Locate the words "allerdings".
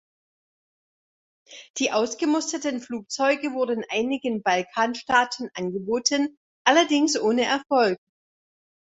6.65-7.19